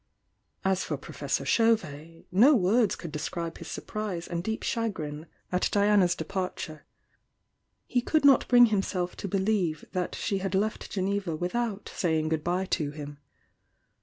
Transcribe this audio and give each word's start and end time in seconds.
As 0.65 0.83
for 0.83 0.97
Professor 0.97 1.45
Chauvet, 1.45 2.25
no 2.31 2.55
words 2.55 2.95
could 2.95 3.11
describe 3.11 3.59
his 3.59 3.67
surprise 3.67 4.27
and 4.27 4.43
deep 4.43 4.63
chagrin 4.63 5.27
at 5.51 5.69
Diana's 5.71 6.15
departure; 6.15 6.87
he 7.85 8.01
could 8.01 8.25
not 8.25 8.47
bring 8.47 8.65
himself 8.73 9.15
to 9.17 9.27
believe 9.27 9.85
that 9.91 10.13
^e 10.13 10.39
had 10.39 10.55
left 10.55 10.89
Geneva 10.89 11.35
without 11.35 11.87
saying 11.93 12.29
good 12.29 12.43
bye 12.43 12.65
to 12.65 12.89
him. 12.89 13.19